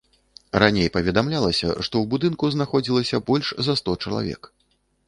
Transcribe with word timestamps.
Раней 0.63 0.87
паведамлялася, 0.95 1.69
што 1.85 1.95
ў 2.01 2.05
будынку 2.15 2.45
знаходзілася 2.57 3.25
больш 3.31 3.47
за 3.71 3.79
сто 3.83 3.91
чалавек. 4.03 4.53